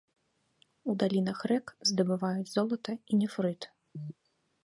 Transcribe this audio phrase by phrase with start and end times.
[0.93, 3.61] У далінах рэк здабываюць золата і нефрыт.